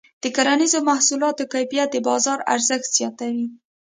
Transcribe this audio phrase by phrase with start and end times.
[0.23, 3.45] د کرنیزو محصولاتو کیفیت د بازار ارزښت زیاتوي.